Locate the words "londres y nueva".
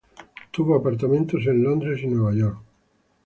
1.61-2.33